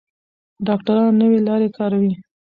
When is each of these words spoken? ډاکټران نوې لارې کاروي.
ډاکټران 0.67 1.11
نوې 1.21 1.39
لارې 1.47 1.67
کاروي. 1.77 2.13